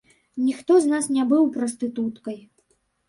[0.45, 2.39] Ніхто з нас не быў прастытуткай!